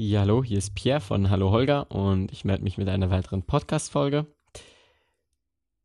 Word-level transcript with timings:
Ja, 0.00 0.20
hallo, 0.20 0.44
hier 0.44 0.58
ist 0.58 0.76
Pierre 0.76 1.00
von 1.00 1.28
Hallo 1.28 1.50
Holger 1.50 1.90
und 1.90 2.30
ich 2.30 2.44
melde 2.44 2.62
mich 2.62 2.78
mit 2.78 2.88
einer 2.88 3.10
weiteren 3.10 3.42
Podcast-Folge, 3.42 4.26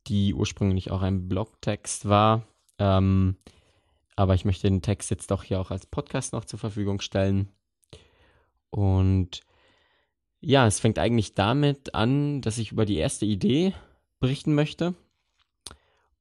die 0.06 0.34
ursprünglich 0.34 0.92
auch 0.92 1.02
ein 1.02 1.28
Blogtext 1.28 2.08
war. 2.08 2.46
Ähm, 2.78 3.36
aber 4.14 4.36
ich 4.36 4.44
möchte 4.44 4.68
den 4.68 4.82
Text 4.82 5.10
jetzt 5.10 5.32
doch 5.32 5.42
hier 5.42 5.60
auch 5.60 5.72
als 5.72 5.86
Podcast 5.86 6.32
noch 6.32 6.44
zur 6.44 6.60
Verfügung 6.60 7.00
stellen. 7.00 7.48
Und 8.70 9.40
ja, 10.40 10.64
es 10.64 10.78
fängt 10.78 11.00
eigentlich 11.00 11.34
damit 11.34 11.96
an, 11.96 12.40
dass 12.40 12.58
ich 12.58 12.70
über 12.70 12.84
die 12.84 12.98
erste 12.98 13.26
Idee 13.26 13.74
berichten 14.20 14.54
möchte. 14.54 14.94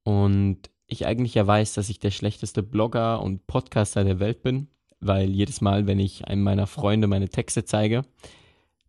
Und 0.01 0.71
ich 0.87 1.05
eigentlich 1.05 1.35
ja 1.35 1.45
weiß, 1.45 1.75
dass 1.75 1.89
ich 1.89 1.99
der 1.99 2.09
schlechteste 2.09 2.63
Blogger 2.63 3.21
und 3.21 3.45
Podcaster 3.45 4.03
der 4.03 4.19
Welt 4.19 4.41
bin 4.41 4.67
weil 5.05 5.29
jedes 5.29 5.61
Mal, 5.61 5.87
wenn 5.87 5.99
ich 5.99 6.25
einem 6.27 6.43
meiner 6.43 6.67
Freunde 6.67 7.07
meine 7.07 7.29
Texte 7.29 7.65
zeige, 7.65 8.03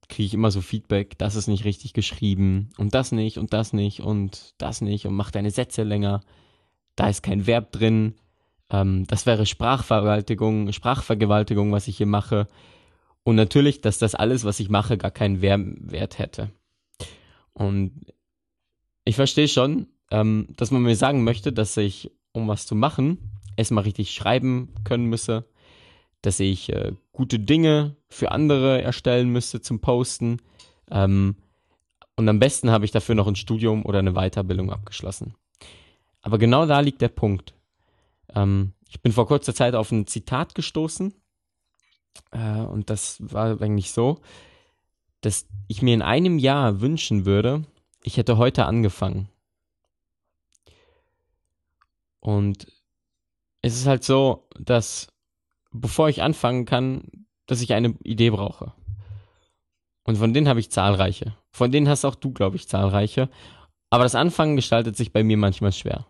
kriege 0.09 0.27
ich 0.27 0.34
immer 0.34 0.51
so 0.51 0.61
Feedback, 0.61 1.19
das 1.19 1.34
ist 1.34 1.47
nicht 1.47 1.65
richtig 1.65 1.93
geschrieben 1.93 2.71
und 2.77 2.95
das 2.95 3.12
nicht 3.12 3.38
und 3.38 3.52
das 3.52 3.73
nicht 3.73 4.01
und 4.01 4.55
das 4.59 4.80
nicht 4.80 5.07
und 5.07 5.15
mach 5.15 5.30
deine 5.30 5.51
Sätze 5.51 5.83
länger. 5.83 6.21
Da 6.97 7.09
ist 7.09 7.23
kein 7.23 7.47
Verb 7.47 7.73
drin. 7.73 8.15
Ähm, 8.71 9.07
das 9.07 9.27
wäre 9.27 9.47
Sprachvergewaltigung, 9.47 10.73
Sprachvergewaltigung, 10.73 11.73
was 11.73 11.88
ich 11.88 11.97
hier 11.97 12.07
mache. 12.07 12.46
Und 13.23 13.37
natürlich, 13.37 13.80
dass 13.80 13.99
das 13.99 14.15
alles, 14.15 14.45
was 14.45 14.60
ich 14.60 14.69
mache, 14.69 14.99
gar 14.99 15.10
keinen 15.10 15.41
Wert 15.41 16.19
hätte. 16.19 16.51
Und 17.55 17.93
ich 19.05 19.16
verstehe 19.16 19.49
schon, 19.49 19.87
ähm, 20.10 20.49
dass 20.57 20.71
man 20.71 20.83
mir 20.83 20.96
sagen 20.96 21.24
möchte, 21.24 21.52
dass 21.52 21.77
ich, 21.77 22.10
um 22.33 22.49
was 22.49 22.66
zu 22.66 22.74
machen, 22.74 23.41
erstmal 23.57 23.85
richtig 23.85 24.12
schreiben 24.12 24.74
können 24.85 25.07
müsse, 25.07 25.46
dass 26.24 26.41
ich 26.41 26.73
äh, 26.73 26.92
gute 27.12 27.38
Dinge 27.38 27.96
für 28.09 28.32
andere 28.32 28.80
erstellen 28.80 29.28
müsste 29.28 29.60
zum 29.60 29.80
Posten. 29.80 30.41
Ähm, 30.90 31.37
und 32.16 32.29
am 32.29 32.38
besten 32.38 32.71
habe 32.71 32.85
ich 32.85 32.93
dafür 32.93 33.15
noch 33.15 33.26
ein 33.26 33.37
Studium 33.37 33.85
oder 33.85 33.99
eine 33.99 34.15
Weiterbildung 34.15 34.71
abgeschlossen. 34.71 35.34
Aber 36.23 36.38
genau 36.38 36.65
da 36.65 36.80
liegt 36.80 37.02
der 37.02 37.09
Punkt. 37.09 37.54
Ähm, 38.34 38.73
ich 38.88 39.02
bin 39.02 39.12
vor 39.12 39.26
kurzer 39.26 39.54
Zeit 39.54 39.74
auf 39.74 39.93
ein 39.93 40.07
Zitat 40.07 40.54
gestoßen. 40.54 41.12
Äh, 42.30 42.60
und 42.60 42.88
das 42.88 43.18
war 43.21 43.60
eigentlich 43.60 43.93
so, 43.93 44.21
dass 45.21 45.46
ich 45.68 45.82
mir 45.82 45.93
in 45.93 46.02
einem 46.02 46.38
Jahr 46.38 46.80
wünschen 46.80 47.27
würde, 47.27 47.65
ich 48.02 48.16
hätte 48.16 48.38
heute 48.38 48.65
angefangen. 48.65 49.29
Und 52.21 52.66
es 53.60 53.77
ist 53.77 53.87
halt 53.87 54.04
so, 54.04 54.49
dass 54.59 55.09
bevor 55.75 56.09
ich 56.09 56.23
anfangen 56.23 56.65
kann, 56.65 57.03
dass 57.47 57.61
ich 57.61 57.75
eine 57.75 57.95
Idee 58.05 58.30
brauche. 58.30 58.73
Und 60.05 60.17
von 60.17 60.33
denen 60.33 60.49
habe 60.49 60.61
ich 60.61 60.71
zahlreiche. 60.71 61.37
Von 61.53 61.73
denen 61.73 61.89
hast 61.89 62.05
auch 62.05 62.15
du, 62.15 62.33
glaube 62.33 62.57
ich, 62.57 62.69
zahlreiche. 62.69 63.29
Aber 63.91 64.05
das 64.05 64.15
Anfangen 64.15 64.56
gestaltet 64.56 64.97
sich 64.97 65.12
bei 65.12 65.22
mir 65.22 65.37
manchmal 65.37 65.72
schwer. 65.72 66.06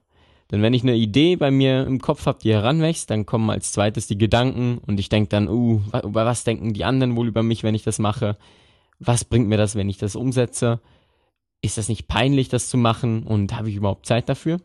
Denn 0.50 0.62
wenn 0.62 0.74
ich 0.74 0.82
eine 0.82 0.94
Idee 0.94 1.36
bei 1.36 1.50
mir 1.50 1.86
im 1.86 2.00
Kopf 2.00 2.26
habe, 2.26 2.38
die 2.42 2.52
heranwächst, 2.52 3.08
dann 3.10 3.26
kommen 3.26 3.50
als 3.50 3.72
zweites 3.72 4.06
die 4.06 4.18
Gedanken 4.18 4.78
und 4.78 5.00
ich 5.00 5.08
denke 5.08 5.30
dann, 5.30 5.48
uh, 5.48 5.80
über 6.02 6.26
was 6.26 6.44
denken 6.44 6.74
die 6.74 6.84
anderen 6.84 7.16
wohl 7.16 7.28
über 7.28 7.42
mich, 7.42 7.62
wenn 7.62 7.74
ich 7.74 7.82
das 7.82 7.98
mache? 7.98 8.36
Was 8.98 9.24
bringt 9.24 9.48
mir 9.48 9.56
das, 9.56 9.74
wenn 9.74 9.88
ich 9.88 9.98
das 9.98 10.16
umsetze? 10.16 10.80
Ist 11.62 11.78
das 11.78 11.88
nicht 11.88 12.06
peinlich, 12.08 12.48
das 12.50 12.68
zu 12.68 12.76
machen? 12.76 13.22
Und 13.22 13.56
habe 13.56 13.70
ich 13.70 13.76
überhaupt 13.76 14.06
Zeit 14.06 14.28
dafür? 14.28 14.60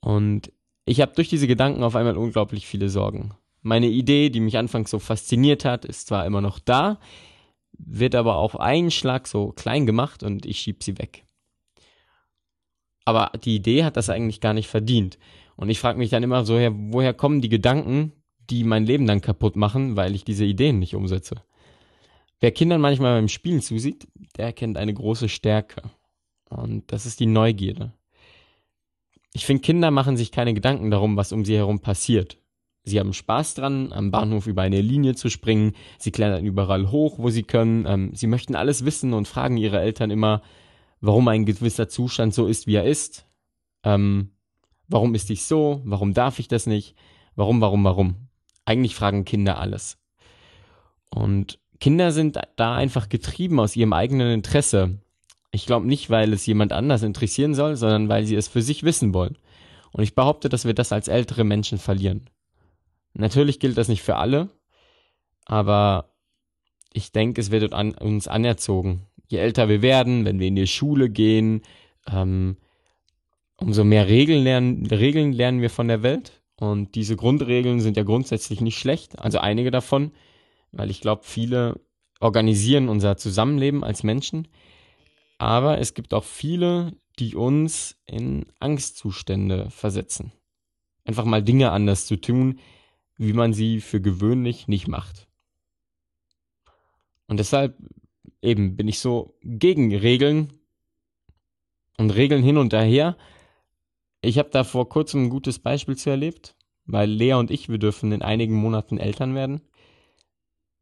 Und 0.00 0.52
ich 0.84 1.00
habe 1.00 1.14
durch 1.14 1.28
diese 1.28 1.46
Gedanken 1.46 1.82
auf 1.82 1.96
einmal 1.96 2.16
unglaublich 2.16 2.66
viele 2.66 2.90
Sorgen. 2.90 3.34
Meine 3.68 3.88
Idee, 3.88 4.30
die 4.30 4.40
mich 4.40 4.56
anfangs 4.56 4.90
so 4.90 4.98
fasziniert 4.98 5.66
hat, 5.66 5.84
ist 5.84 6.06
zwar 6.06 6.24
immer 6.24 6.40
noch 6.40 6.58
da, 6.58 6.98
wird 7.72 8.14
aber 8.14 8.36
auf 8.36 8.58
einen 8.58 8.90
Schlag 8.90 9.28
so 9.28 9.52
klein 9.52 9.84
gemacht 9.84 10.22
und 10.22 10.46
ich 10.46 10.58
schieb 10.58 10.82
sie 10.82 10.96
weg. 10.96 11.26
Aber 13.04 13.30
die 13.44 13.56
Idee 13.56 13.84
hat 13.84 13.98
das 13.98 14.08
eigentlich 14.08 14.40
gar 14.40 14.54
nicht 14.54 14.68
verdient. 14.68 15.18
Und 15.54 15.68
ich 15.68 15.80
frage 15.80 15.98
mich 15.98 16.08
dann 16.08 16.22
immer 16.22 16.46
so, 16.46 16.54
woher 16.54 17.12
kommen 17.12 17.42
die 17.42 17.50
Gedanken, 17.50 18.12
die 18.48 18.64
mein 18.64 18.86
Leben 18.86 19.06
dann 19.06 19.20
kaputt 19.20 19.54
machen, 19.54 19.96
weil 19.96 20.14
ich 20.14 20.24
diese 20.24 20.46
Ideen 20.46 20.78
nicht 20.78 20.94
umsetze? 20.94 21.42
Wer 22.40 22.52
Kindern 22.52 22.80
manchmal 22.80 23.18
beim 23.18 23.28
Spielen 23.28 23.60
zusieht, 23.60 24.08
der 24.38 24.54
kennt 24.54 24.78
eine 24.78 24.94
große 24.94 25.28
Stärke. 25.28 25.82
Und 26.48 26.90
das 26.90 27.04
ist 27.04 27.20
die 27.20 27.26
Neugierde. 27.26 27.92
Ich 29.34 29.44
finde, 29.44 29.60
Kinder 29.60 29.90
machen 29.90 30.16
sich 30.16 30.32
keine 30.32 30.54
Gedanken 30.54 30.90
darum, 30.90 31.18
was 31.18 31.32
um 31.32 31.44
sie 31.44 31.56
herum 31.56 31.80
passiert. 31.80 32.38
Sie 32.88 32.98
haben 32.98 33.12
Spaß 33.12 33.54
dran, 33.54 33.92
am 33.92 34.10
Bahnhof 34.10 34.46
über 34.46 34.62
eine 34.62 34.80
Linie 34.80 35.14
zu 35.14 35.30
springen. 35.30 35.72
Sie 35.98 36.10
klettern 36.10 36.44
überall 36.44 36.90
hoch, 36.90 37.18
wo 37.18 37.30
sie 37.30 37.42
können. 37.42 37.84
Ähm, 37.86 38.10
sie 38.14 38.26
möchten 38.26 38.54
alles 38.54 38.84
wissen 38.84 39.12
und 39.14 39.28
fragen 39.28 39.56
ihre 39.56 39.80
Eltern 39.80 40.10
immer, 40.10 40.42
warum 41.00 41.28
ein 41.28 41.44
gewisser 41.44 41.88
Zustand 41.88 42.34
so 42.34 42.46
ist, 42.46 42.66
wie 42.66 42.74
er 42.74 42.84
ist. 42.84 43.26
Ähm, 43.84 44.30
warum 44.88 45.14
ist 45.14 45.30
ich 45.30 45.44
so? 45.44 45.82
Warum 45.84 46.14
darf 46.14 46.38
ich 46.38 46.48
das 46.48 46.66
nicht? 46.66 46.96
Warum, 47.36 47.60
warum, 47.60 47.84
warum? 47.84 48.28
Eigentlich 48.64 48.94
fragen 48.94 49.24
Kinder 49.24 49.58
alles. 49.58 49.98
Und 51.10 51.58
Kinder 51.80 52.10
sind 52.10 52.38
da 52.56 52.74
einfach 52.74 53.08
getrieben 53.08 53.60
aus 53.60 53.76
ihrem 53.76 53.92
eigenen 53.92 54.32
Interesse. 54.32 54.98
Ich 55.52 55.66
glaube 55.66 55.86
nicht, 55.86 56.10
weil 56.10 56.32
es 56.32 56.44
jemand 56.46 56.72
anders 56.72 57.02
interessieren 57.02 57.54
soll, 57.54 57.76
sondern 57.76 58.08
weil 58.08 58.24
sie 58.24 58.34
es 58.34 58.48
für 58.48 58.62
sich 58.62 58.82
wissen 58.82 59.14
wollen. 59.14 59.38
Und 59.92 60.02
ich 60.02 60.14
behaupte, 60.14 60.48
dass 60.48 60.64
wir 60.64 60.74
das 60.74 60.92
als 60.92 61.08
ältere 61.08 61.44
Menschen 61.44 61.78
verlieren. 61.78 62.28
Natürlich 63.14 63.58
gilt 63.60 63.78
das 63.78 63.88
nicht 63.88 64.02
für 64.02 64.16
alle, 64.16 64.50
aber 65.44 66.14
ich 66.92 67.12
denke, 67.12 67.40
es 67.40 67.50
wird 67.50 67.72
an, 67.72 67.92
uns 67.92 68.28
anerzogen. 68.28 69.06
Je 69.26 69.38
älter 69.38 69.68
wir 69.68 69.82
werden, 69.82 70.24
wenn 70.24 70.38
wir 70.38 70.46
in 70.46 70.56
die 70.56 70.66
Schule 70.66 71.10
gehen, 71.10 71.62
ähm, 72.10 72.56
umso 73.56 73.84
mehr 73.84 74.08
Regeln 74.08 74.42
lernen, 74.42 74.86
Regeln 74.86 75.32
lernen 75.32 75.60
wir 75.60 75.70
von 75.70 75.88
der 75.88 76.02
Welt. 76.02 76.32
Und 76.60 76.94
diese 76.94 77.16
Grundregeln 77.16 77.80
sind 77.80 77.96
ja 77.96 78.02
grundsätzlich 78.02 78.60
nicht 78.60 78.78
schlecht, 78.78 79.18
also 79.18 79.38
einige 79.38 79.70
davon, 79.70 80.12
weil 80.72 80.90
ich 80.90 81.00
glaube, 81.00 81.22
viele 81.24 81.80
organisieren 82.20 82.88
unser 82.88 83.16
Zusammenleben 83.16 83.84
als 83.84 84.02
Menschen. 84.02 84.48
Aber 85.38 85.78
es 85.78 85.94
gibt 85.94 86.14
auch 86.14 86.24
viele, 86.24 86.94
die 87.18 87.36
uns 87.36 87.96
in 88.06 88.46
Angstzustände 88.58 89.70
versetzen. 89.70 90.32
Einfach 91.04 91.24
mal 91.24 91.42
Dinge 91.42 91.70
anders 91.70 92.06
zu 92.06 92.16
tun, 92.16 92.58
wie 93.18 93.32
man 93.32 93.52
sie 93.52 93.80
für 93.80 94.00
gewöhnlich 94.00 94.68
nicht 94.68 94.88
macht. 94.88 95.28
Und 97.26 97.38
deshalb 97.38 97.76
eben 98.40 98.76
bin 98.76 98.88
ich 98.88 99.00
so 99.00 99.36
gegen 99.42 99.94
Regeln 99.94 100.52
und 101.98 102.10
Regeln 102.10 102.42
hin 102.42 102.56
und 102.56 102.72
her. 102.72 103.16
Ich 104.22 104.38
habe 104.38 104.50
da 104.50 104.64
vor 104.64 104.88
kurzem 104.88 105.24
ein 105.24 105.30
gutes 105.30 105.58
Beispiel 105.58 105.96
zu 105.96 106.10
erlebt, 106.10 106.56
weil 106.86 107.10
Lea 107.10 107.34
und 107.34 107.50
ich, 107.50 107.68
wir 107.68 107.78
dürfen 107.78 108.12
in 108.12 108.22
einigen 108.22 108.54
Monaten 108.54 108.98
Eltern 108.98 109.34
werden. 109.34 109.60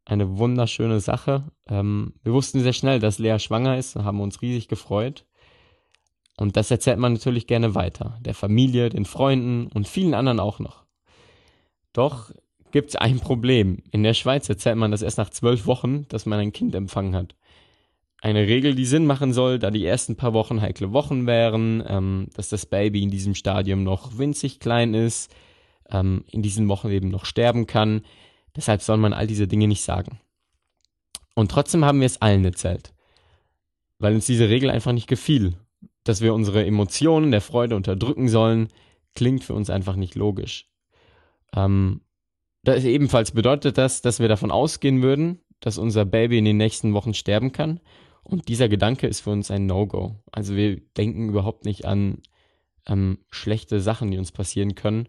Eine 0.05 0.37
wunderschöne 0.37 1.01
Sache. 1.01 1.51
Ähm, 1.67 2.13
wir 2.23 2.33
wussten 2.33 2.61
sehr 2.61 2.73
schnell, 2.73 2.99
dass 2.99 3.19
Lea 3.19 3.39
schwanger 3.39 3.77
ist, 3.77 3.95
haben 3.95 4.21
uns 4.21 4.41
riesig 4.41 4.69
gefreut. 4.69 5.25
Und 6.37 6.55
das 6.55 6.71
erzählt 6.71 6.99
man 6.99 7.13
natürlich 7.13 7.47
gerne 7.47 7.75
weiter. 7.75 8.17
Der 8.21 8.35
Familie, 8.35 8.89
den 8.89 9.05
Freunden 9.05 9.67
und 9.67 9.87
vielen 9.87 10.13
anderen 10.13 10.39
auch 10.39 10.59
noch. 10.59 10.86
Doch 11.97 12.29
gibt 12.69 12.89
es 12.89 12.95
ein 12.95 13.19
Problem. 13.19 13.81
In 13.89 14.03
der 14.03 14.13
Schweiz 14.13 14.47
erzählt 14.47 14.77
man 14.77 14.91
das 14.91 15.01
erst 15.01 15.17
nach 15.17 15.31
zwölf 15.31 15.65
Wochen, 15.65 16.07
dass 16.09 16.27
man 16.27 16.37
ein 16.37 16.53
Kind 16.53 16.75
empfangen 16.75 17.15
hat. 17.15 17.33
Eine 18.21 18.45
Regel, 18.45 18.75
die 18.75 18.85
Sinn 18.85 19.07
machen 19.07 19.33
soll, 19.33 19.57
da 19.57 19.71
die 19.71 19.83
ersten 19.83 20.15
paar 20.15 20.33
Wochen 20.33 20.61
heikle 20.61 20.93
Wochen 20.93 21.25
wären, 21.25 21.83
ähm, 21.87 22.27
dass 22.35 22.49
das 22.49 22.67
Baby 22.67 23.01
in 23.01 23.09
diesem 23.09 23.33
Stadium 23.33 23.83
noch 23.83 24.19
winzig 24.19 24.59
klein 24.59 24.93
ist, 24.93 25.33
ähm, 25.89 26.23
in 26.29 26.43
diesen 26.43 26.69
Wochen 26.69 26.91
eben 26.91 27.09
noch 27.09 27.25
sterben 27.25 27.65
kann. 27.65 28.01
Deshalb 28.55 28.83
soll 28.83 28.97
man 28.97 29.13
all 29.13 29.25
diese 29.25 29.47
Dinge 29.47 29.67
nicht 29.67 29.81
sagen. 29.81 30.19
Und 31.33 31.49
trotzdem 31.49 31.83
haben 31.83 31.99
wir 31.99 32.05
es 32.05 32.21
allen 32.21 32.45
erzählt, 32.45 32.93
weil 33.97 34.13
uns 34.13 34.27
diese 34.27 34.49
Regel 34.49 34.69
einfach 34.69 34.91
nicht 34.91 35.07
gefiel. 35.07 35.55
Dass 36.03 36.21
wir 36.21 36.35
unsere 36.35 36.63
Emotionen 36.63 37.31
der 37.31 37.41
Freude 37.41 37.75
unterdrücken 37.75 38.29
sollen, 38.29 38.67
klingt 39.15 39.43
für 39.43 39.55
uns 39.55 39.71
einfach 39.71 39.95
nicht 39.95 40.13
logisch. 40.13 40.67
Ähm, 41.55 42.01
das 42.63 42.83
ebenfalls 42.83 43.31
bedeutet 43.31 43.77
das, 43.77 44.01
dass 44.01 44.19
wir 44.19 44.27
davon 44.27 44.51
ausgehen 44.51 45.01
würden, 45.01 45.39
dass 45.59 45.77
unser 45.77 46.05
Baby 46.05 46.37
in 46.39 46.45
den 46.45 46.57
nächsten 46.57 46.93
Wochen 46.93 47.13
sterben 47.13 47.51
kann. 47.51 47.79
Und 48.23 48.49
dieser 48.49 48.67
Gedanke 48.67 49.07
ist 49.07 49.21
für 49.21 49.29
uns 49.29 49.51
ein 49.51 49.65
No-Go. 49.65 50.15
Also 50.31 50.55
wir 50.55 50.81
denken 50.97 51.29
überhaupt 51.29 51.63
nicht 51.63 51.85
an 51.85 52.21
ähm, 52.87 53.19
schlechte 53.29 53.79
Sachen, 53.79 54.11
die 54.11 54.17
uns 54.17 54.31
passieren 54.31 54.75
können. 54.75 55.07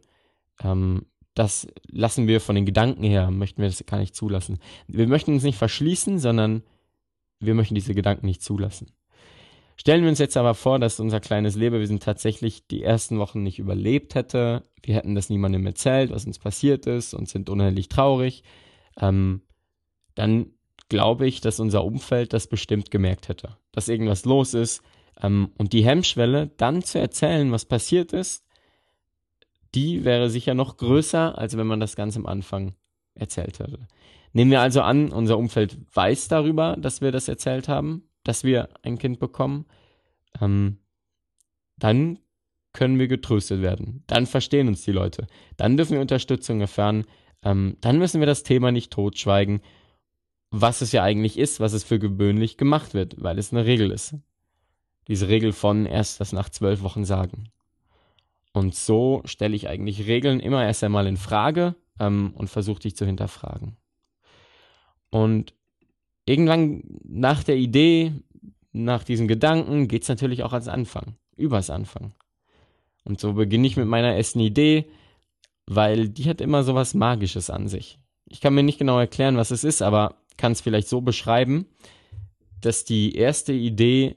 Ähm, 0.63 1.07
das 1.35 1.67
lassen 1.89 2.27
wir 2.27 2.41
von 2.41 2.55
den 2.55 2.67
Gedanken 2.67 3.05
her, 3.05 3.31
möchten 3.31 3.63
wir 3.63 3.69
das 3.69 3.85
gar 3.87 3.99
nicht 3.99 4.15
zulassen. 4.15 4.59
Wir 4.87 5.07
möchten 5.07 5.33
uns 5.33 5.43
nicht 5.43 5.59
verschließen, 5.59 6.19
sondern 6.19 6.63
wir 7.41 7.55
möchten 7.55 7.75
diese 7.75 7.95
Gedanken 7.95 8.27
nicht 8.27 8.43
zulassen. 8.43 8.93
Stellen 9.81 10.03
wir 10.03 10.11
uns 10.11 10.19
jetzt 10.19 10.37
aber 10.37 10.55
vor, 10.55 10.81
dass 10.81 10.99
unser 10.99 11.21
kleines 11.21 11.55
Lebewesen 11.55 12.01
tatsächlich 12.01 12.67
die 12.67 12.83
ersten 12.83 13.19
Wochen 13.21 13.45
nicht 13.45 13.61
überlebt 13.61 14.17
hätte. 14.17 14.65
Wir 14.83 14.97
hätten 14.97 15.15
das 15.15 15.31
niemandem 15.31 15.65
erzählt, 15.67 16.11
was 16.11 16.27
uns 16.27 16.41
passiert 16.41 16.87
ist 16.87 17.15
und 17.15 17.29
sind 17.29 17.49
unheimlich 17.49 17.89
traurig. 17.89 18.43
Ähm, 19.01 19.43
dann 20.17 20.51
glaube 20.89 21.29
ich, 21.29 21.41
dass 21.41 21.61
unser 21.61 21.85
Umfeld 21.85 22.33
das 22.33 22.49
bestimmt 22.49 22.91
gemerkt 22.91 23.29
hätte, 23.29 23.57
dass 23.71 23.89
irgendwas 23.89 24.25
los 24.25 24.53
ist. 24.53 24.83
Ähm, 25.23 25.53
und 25.59 25.73
die 25.73 25.85
Hemmschwelle, 25.85 26.51
dann 26.57 26.83
zu 26.83 26.99
erzählen, 26.99 27.53
was 27.53 27.65
passiert 27.65 28.13
ist, 28.13 28.45
die 29.77 30.05
wäre 30.05 30.29
sicher 30.29 30.55
noch 30.55 30.77
größer, 30.77 31.39
als 31.39 31.57
wenn 31.57 31.69
man 31.69 31.79
das 31.79 31.95
ganz 31.95 32.17
am 32.17 32.27
Anfang 32.27 32.75
erzählt 33.15 33.61
hätte. 33.61 33.87
Nehmen 34.33 34.51
wir 34.51 34.61
also 34.61 34.81
an, 34.81 35.13
unser 35.13 35.39
Umfeld 35.39 35.79
weiß 35.95 36.27
darüber, 36.27 36.77
dass 36.77 37.01
wir 37.01 37.13
das 37.13 37.29
erzählt 37.29 37.69
haben, 37.69 38.08
dass 38.29 38.45
wir 38.45 38.69
ein 38.83 38.99
Kind 38.99 39.21
bekommen, 39.21 39.65
ähm, 40.39 40.77
dann 41.79 42.19
können 42.75 42.99
wir 42.99 43.09
getröstet 43.09 43.63
werden. 43.63 44.05
Dann 44.07 44.27
verstehen 44.27 44.69
uns 44.69 44.83
die 44.83 44.93
Leute. 44.93 45.27
Dann 45.57 45.79
dürfen 45.79 45.95
wir 45.95 46.03
Unterstützung 46.03 46.61
erfahren. 46.61 47.07
Ähm, 47.43 47.79
dann 47.81 47.99
müssen 47.99 48.21
wir 48.21 48.27
das 48.27 48.43
Thema 48.43 48.71
nicht 48.71 48.93
totschweigen, 48.93 49.63
was 50.51 50.83
es 50.83 50.93
ja 50.93 51.03
eigentlich 51.03 51.39
ist, 51.39 51.59
was 51.59 51.73
es 51.73 51.85
für 51.85 51.99
gewöhnlich 51.99 52.59
gemacht 52.59 52.93
wird, 52.93 53.15
weil 53.17 53.39
es 53.39 53.51
eine 53.51 53.65
Regel 53.65 53.91
ist. 53.91 54.15
Diese 55.09 55.29
Regel 55.29 55.55
von 55.55 55.87
erst 55.87 56.21
das 56.21 56.35
nach 56.35 56.51
zwölf 56.51 56.83
Wochen 56.83 57.07
sagen. 57.07 57.49
Und 58.53 58.75
so 58.75 59.23
stelle 59.25 59.57
ich 59.57 59.69
eigentlich 59.69 60.07
Regeln 60.07 60.39
immer 60.39 60.67
erst 60.67 60.85
einmal 60.85 61.07
in 61.07 61.17
Frage 61.17 61.77
ähm, 61.99 62.35
und 62.35 62.49
versuche 62.49 62.81
dich 62.81 62.95
zu 62.95 63.07
hinterfragen. 63.07 63.79
Und 65.09 65.55
irgendwann 66.29 66.83
nach 67.19 67.43
der 67.43 67.57
Idee, 67.57 68.13
nach 68.73 69.03
diesem 69.03 69.29
Gedanken, 69.29 69.89
geht 69.89 70.03
es 70.03 70.09
natürlich 70.09 70.43
auch 70.43 70.53
ans 70.53 70.69
Anfang, 70.69 71.17
übers 71.37 71.71
Anfang. 71.71 72.13
Und 73.05 73.21
so 73.21 73.33
beginne 73.33 73.67
ich 73.67 73.77
mit 73.77 73.89
meiner 73.89 74.15
ersten 74.15 74.41
Idee, 74.41 74.89
weil 75.67 76.09
die 76.09 76.29
hat 76.29 76.41
immer 76.41 76.63
so 76.63 76.75
was 76.75 76.95
Magisches 76.95 77.51
an 77.51 77.69
sich. 77.69 77.99
Ich 78.27 78.41
kann 78.41 78.55
mir 78.55 78.63
nicht 78.63 78.79
genau 78.79 78.99
erklären, 78.99 79.37
was 79.37 79.51
es 79.51 79.65
ist, 79.65 79.83
aber 79.83 80.17
kann 80.37 80.53
es 80.53 80.61
vielleicht 80.61 80.89
so 80.89 81.01
beschreiben, 81.01 81.67
dass 82.61 82.85
die 82.85 83.15
erste 83.15 83.53
Idee 83.53 84.17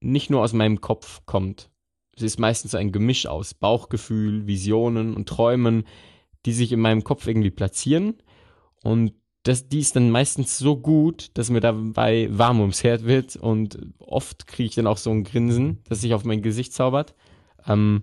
nicht 0.00 0.30
nur 0.30 0.42
aus 0.42 0.52
meinem 0.52 0.80
Kopf 0.80 1.22
kommt. 1.26 1.70
Es 2.14 2.22
ist 2.22 2.38
meistens 2.38 2.74
ein 2.74 2.92
Gemisch 2.92 3.26
aus 3.26 3.54
Bauchgefühl, 3.54 4.46
Visionen 4.46 5.14
und 5.14 5.28
Träumen, 5.28 5.84
die 6.44 6.52
sich 6.52 6.72
in 6.72 6.80
meinem 6.80 7.04
Kopf 7.04 7.26
irgendwie 7.26 7.50
platzieren. 7.50 8.14
Und 8.82 9.12
das, 9.46 9.68
die 9.68 9.78
ist 9.78 9.94
dann 9.94 10.10
meistens 10.10 10.58
so 10.58 10.76
gut, 10.76 11.30
dass 11.34 11.50
mir 11.50 11.60
dabei 11.60 12.28
warm 12.30 12.60
ums 12.60 12.82
Herz 12.82 13.04
wird 13.04 13.36
und 13.36 13.78
oft 13.98 14.48
kriege 14.48 14.68
ich 14.68 14.74
dann 14.74 14.88
auch 14.88 14.96
so 14.96 15.10
ein 15.10 15.22
Grinsen, 15.22 15.82
das 15.88 16.00
sich 16.00 16.14
auf 16.14 16.24
mein 16.24 16.42
Gesicht 16.42 16.72
zaubert. 16.72 17.14
Ähm, 17.66 18.02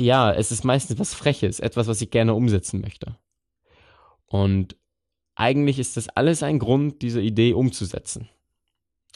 ja, 0.00 0.32
es 0.32 0.52
ist 0.52 0.64
meistens 0.64 1.00
was 1.00 1.14
Freches, 1.14 1.58
etwas, 1.58 1.88
was 1.88 2.00
ich 2.00 2.10
gerne 2.10 2.34
umsetzen 2.34 2.80
möchte. 2.80 3.16
Und 4.26 4.76
eigentlich 5.34 5.80
ist 5.80 5.96
das 5.96 6.08
alles 6.08 6.44
ein 6.44 6.60
Grund, 6.60 7.02
diese 7.02 7.20
Idee 7.20 7.52
umzusetzen. 7.52 8.28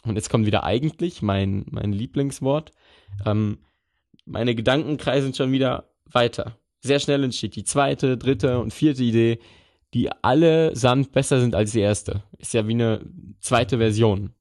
Und 0.05 0.17
jetzt 0.17 0.31
kommt 0.31 0.47
wieder 0.47 0.65
eigentlich 0.65 1.23
mein, 1.23 1.65
mein 1.71 1.93
Lieblingswort. 1.93 2.73
Ähm, 3.25 3.59
meine 4.25 4.57
Gedanken 4.57 4.97
kreisen 4.97 5.33
schon 5.33 5.53
wieder 5.53 5.91
weiter. 6.11 6.59
Sehr 6.81 6.99
schnell 6.99 7.23
entsteht 7.23 7.55
die 7.55 7.65
zweite, 7.65 8.19
dritte 8.19 8.59
und 8.59 8.75
vierte 8.75 9.05
Idee, 9.05 9.39
die 9.95 10.11
allesamt 10.23 11.13
besser 11.13 11.41
sind 11.41 11.55
als 11.55 11.73
die 11.73 11.81
erste. 11.81 12.25
Ist 12.39 12.53
ja 12.53 12.67
wie 12.67 12.75
eine 12.75 13.01
zweite 13.41 13.79
Version. 13.79 14.33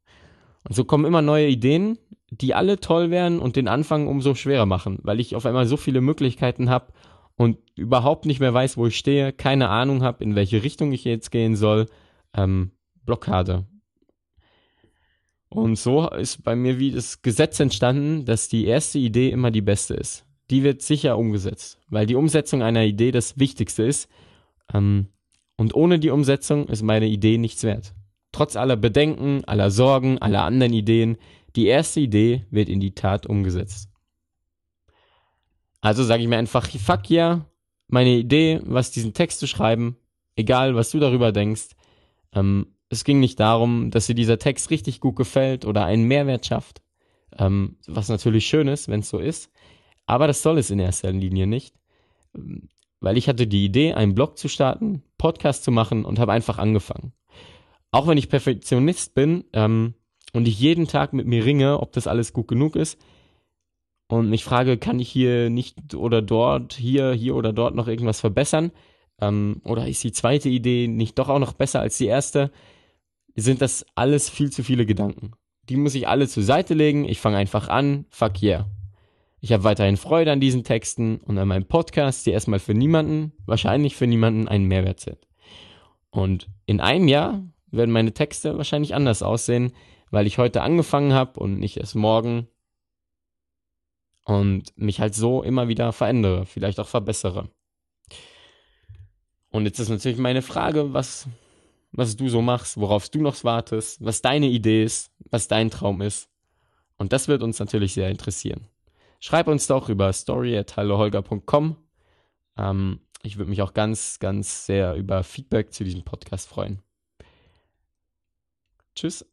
Und 0.67 0.75
so 0.75 0.83
kommen 0.83 1.05
immer 1.05 1.21
neue 1.21 1.47
Ideen, 1.47 1.99
die 2.31 2.55
alle 2.55 2.79
toll 2.79 3.11
wären 3.11 3.39
und 3.39 3.55
den 3.55 3.67
Anfang 3.67 4.07
umso 4.07 4.33
schwerer 4.33 4.65
machen, 4.65 4.99
weil 5.03 5.19
ich 5.19 5.35
auf 5.35 5.45
einmal 5.45 5.67
so 5.67 5.77
viele 5.77 6.01
Möglichkeiten 6.01 6.69
habe 6.69 6.91
und 7.35 7.57
überhaupt 7.75 8.25
nicht 8.25 8.39
mehr 8.39 8.53
weiß, 8.53 8.77
wo 8.77 8.87
ich 8.87 8.97
stehe, 8.97 9.31
keine 9.31 9.69
Ahnung 9.69 10.01
habe, 10.01 10.23
in 10.23 10.35
welche 10.35 10.63
Richtung 10.63 10.91
ich 10.91 11.03
jetzt 11.03 11.31
gehen 11.31 11.55
soll. 11.55 11.87
Ähm, 12.35 12.71
Blockade. 13.05 13.65
Und 15.49 15.77
so 15.77 16.09
ist 16.09 16.43
bei 16.43 16.55
mir 16.55 16.79
wie 16.79 16.91
das 16.91 17.21
Gesetz 17.21 17.59
entstanden, 17.59 18.25
dass 18.25 18.49
die 18.49 18.65
erste 18.65 18.97
Idee 18.97 19.29
immer 19.29 19.51
die 19.51 19.61
beste 19.61 19.93
ist. 19.93 20.25
Die 20.49 20.63
wird 20.63 20.81
sicher 20.81 21.17
umgesetzt, 21.17 21.79
weil 21.89 22.07
die 22.07 22.15
Umsetzung 22.15 22.63
einer 22.63 22.83
Idee 22.83 23.11
das 23.11 23.37
Wichtigste 23.37 23.83
ist. 23.83 24.09
Ähm, 24.73 25.07
und 25.63 25.75
ohne 25.75 25.97
die 25.97 26.09
Umsetzung 26.09 26.67
ist 26.67 26.81
meine 26.81 27.07
Idee 27.07 27.37
nichts 27.37 27.63
wert. 27.63 27.93
Trotz 28.33 28.57
aller 28.57 28.75
Bedenken, 28.75 29.45
aller 29.45 29.71
Sorgen, 29.71 30.17
aller 30.17 30.43
anderen 30.43 30.73
Ideen, 30.73 31.15
die 31.55 31.67
erste 31.67 32.01
Idee 32.01 32.45
wird 32.51 32.67
in 32.67 32.81
die 32.81 32.93
Tat 32.93 33.25
umgesetzt. 33.25 33.87
Also 35.79 36.03
sage 36.03 36.21
ich 36.21 36.27
mir 36.27 36.37
einfach, 36.37 36.69
fuck 36.69 37.09
ja, 37.09 37.45
meine 37.87 38.09
Idee, 38.09 38.59
was 38.65 38.91
diesen 38.91 39.13
Text 39.13 39.39
zu 39.39 39.47
schreiben, 39.47 39.95
egal 40.35 40.75
was 40.75 40.91
du 40.91 40.99
darüber 40.99 41.31
denkst, 41.31 41.69
ähm, 42.33 42.67
es 42.89 43.05
ging 43.05 43.21
nicht 43.21 43.39
darum, 43.39 43.89
dass 43.89 44.07
dir 44.07 44.15
dieser 44.15 44.39
Text 44.39 44.69
richtig 44.69 44.99
gut 44.99 45.15
gefällt 45.15 45.63
oder 45.63 45.85
einen 45.85 46.03
Mehrwert 46.03 46.45
schafft, 46.45 46.81
ähm, 47.37 47.77
was 47.87 48.09
natürlich 48.09 48.47
schön 48.47 48.67
ist, 48.67 48.89
wenn 48.89 48.99
es 48.99 49.07
so 49.07 49.17
ist, 49.17 49.49
aber 50.07 50.27
das 50.27 50.41
soll 50.41 50.57
es 50.57 50.71
in 50.71 50.79
erster 50.79 51.13
Linie 51.13 51.47
nicht, 51.47 51.73
ähm, 52.35 52.67
weil 53.03 53.17
ich 53.17 53.27
hatte 53.27 53.45
die 53.45 53.65
Idee, 53.65 53.93
einen 53.93 54.15
Blog 54.15 54.37
zu 54.37 54.47
starten, 54.47 55.03
Podcast 55.17 55.63
zu 55.63 55.71
machen 55.71 56.05
und 56.05 56.19
habe 56.19 56.31
einfach 56.31 56.57
angefangen. 56.57 57.13
Auch 57.91 58.07
wenn 58.07 58.17
ich 58.17 58.29
Perfektionist 58.29 59.13
bin, 59.13 59.43
ähm, 59.53 59.93
und 60.33 60.47
ich 60.47 60.59
jeden 60.59 60.87
Tag 60.87 61.13
mit 61.13 61.27
mir 61.27 61.45
ringe, 61.45 61.79
ob 61.79 61.93
das 61.93 62.07
alles 62.07 62.33
gut 62.33 62.47
genug 62.47 62.75
ist 62.75 62.99
und 64.07 64.29
mich 64.29 64.43
frage, 64.43 64.77
kann 64.77 64.99
ich 64.99 65.09
hier 65.09 65.49
nicht 65.49 65.95
oder 65.95 66.21
dort, 66.21 66.73
hier, 66.73 67.13
hier 67.13 67.35
oder 67.35 67.53
dort 67.53 67.75
noch 67.75 67.87
irgendwas 67.87 68.19
verbessern? 68.19 68.71
Ähm, 69.21 69.61
oder 69.63 69.87
ist 69.87 70.03
die 70.03 70.11
zweite 70.11 70.49
Idee 70.49 70.87
nicht 70.87 71.17
doch 71.19 71.29
auch 71.29 71.39
noch 71.39 71.53
besser 71.53 71.79
als 71.79 71.97
die 71.97 72.07
erste? 72.07 72.51
Sind 73.35 73.61
das 73.61 73.85
alles 73.95 74.29
viel 74.29 74.51
zu 74.51 74.63
viele 74.63 74.85
Gedanken? 74.85 75.31
Die 75.69 75.77
muss 75.77 75.95
ich 75.95 76.07
alle 76.07 76.27
zur 76.27 76.43
Seite 76.43 76.73
legen. 76.73 77.05
Ich 77.05 77.21
fange 77.21 77.37
einfach 77.37 77.69
an. 77.69 78.05
Fuck 78.09 78.41
yeah. 78.43 78.65
Ich 79.43 79.51
habe 79.51 79.65
weiterhin 79.65 79.97
Freude 79.97 80.31
an 80.31 80.39
diesen 80.39 80.63
Texten 80.63 81.17
und 81.17 81.37
an 81.37 81.49
meinem 81.49 81.65
Podcast, 81.65 82.25
die 82.25 82.31
erstmal 82.31 82.59
für 82.59 82.73
niemanden, 82.73 83.33
wahrscheinlich 83.45 83.93
für 83.97 84.07
niemanden 84.07 84.47
einen 84.47 84.69
Mehrwert 84.69 85.01
sind. 85.01 85.17
Und 86.11 86.47
in 86.65 86.79
einem 86.79 87.09
Jahr 87.09 87.43
werden 87.69 87.91
meine 87.91 88.13
Texte 88.13 88.57
wahrscheinlich 88.57 88.95
anders 88.95 89.21
aussehen, 89.21 89.73
weil 90.11 90.27
ich 90.27 90.37
heute 90.37 90.61
angefangen 90.61 91.11
habe 91.11 91.41
und 91.41 91.59
nicht 91.59 91.75
erst 91.75 91.93
morgen 91.93 92.47
und 94.23 94.71
mich 94.77 95.01
halt 95.01 95.13
so 95.13 95.43
immer 95.43 95.67
wieder 95.67 95.91
verändere, 95.91 96.45
vielleicht 96.45 96.79
auch 96.79 96.87
verbessere. 96.87 97.49
Und 99.49 99.65
jetzt 99.65 99.77
ist 99.77 99.89
natürlich 99.89 100.19
meine 100.19 100.41
Frage, 100.41 100.93
was, 100.93 101.27
was 101.91 102.15
du 102.15 102.29
so 102.29 102.41
machst, 102.41 102.77
worauf 102.77 103.09
du 103.09 103.19
noch 103.19 103.43
wartest, 103.43 104.05
was 104.05 104.21
deine 104.21 104.47
Idee 104.47 104.85
ist, 104.85 105.11
was 105.29 105.49
dein 105.49 105.69
Traum 105.69 105.99
ist. 106.01 106.29
Und 106.95 107.11
das 107.11 107.27
wird 107.27 107.43
uns 107.43 107.59
natürlich 107.59 107.91
sehr 107.91 108.09
interessieren. 108.09 108.69
Schreib 109.25 109.47
uns 109.47 109.67
doch 109.67 109.87
über 109.87 110.11
story.halloholger.com. 110.11 111.77
Ähm, 112.57 112.99
ich 113.21 113.37
würde 113.37 113.51
mich 113.51 113.61
auch 113.61 113.73
ganz, 113.73 114.19
ganz 114.19 114.65
sehr 114.65 114.95
über 114.95 115.23
Feedback 115.23 115.71
zu 115.71 115.85
diesem 115.85 116.03
Podcast 116.03 116.49
freuen. 116.49 116.83
Tschüss. 118.95 119.25